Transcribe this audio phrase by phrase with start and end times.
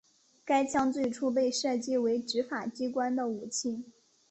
[0.43, 3.83] 该枪最初被设计为执法机关的武器。